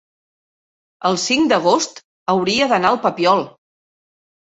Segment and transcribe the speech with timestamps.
[1.09, 2.03] el cinc d'agost
[2.37, 3.49] hauria d'anar al Papiol.